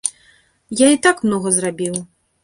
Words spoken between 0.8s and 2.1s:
і так многа зрабіў.